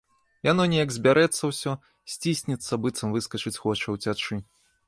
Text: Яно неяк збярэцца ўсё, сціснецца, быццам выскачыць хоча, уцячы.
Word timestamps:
Яно 0.47 0.63
неяк 0.71 0.93
збярэцца 0.95 1.43
ўсё, 1.51 1.71
сціснецца, 2.13 2.81
быццам 2.87 3.09
выскачыць 3.17 3.57
хоча, 3.63 3.87
уцячы. 3.99 4.41